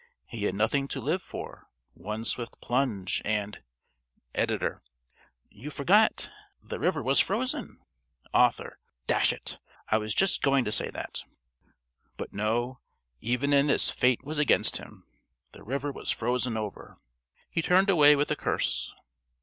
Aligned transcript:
He 0.25 0.45
had 0.45 0.55
nothing 0.55 0.87
to 0.87 0.99
live 0.99 1.21
for. 1.21 1.69
One 1.93 2.25
swift 2.25 2.59
plunge, 2.59 3.21
and 3.23 3.61
(~Editor.~ 4.33 4.81
You 5.51 5.69
forget. 5.69 6.31
The 6.59 6.79
river 6.79 7.03
was 7.03 7.19
frozen. 7.19 7.77
~Author.~ 8.33 8.79
Dash 9.05 9.31
it, 9.31 9.59
I 9.89 9.99
was 9.99 10.15
just 10.15 10.41
going 10.41 10.65
to 10.65 10.71
say 10.71 10.89
that.) 10.89 11.23
But 12.17 12.33
no! 12.33 12.79
Even 13.19 13.53
in 13.53 13.67
this 13.67 13.91
Fate 13.91 14.21
was 14.23 14.39
against 14.39 14.77
him. 14.77 15.05
The 15.51 15.61
river 15.61 15.91
was 15.91 16.09
frozen 16.09 16.57
over! 16.57 16.97
He 17.51 17.61
turned 17.61 17.91
away 17.91 18.15
with 18.15 18.31
a 18.31 18.35
curse.... 18.35 18.91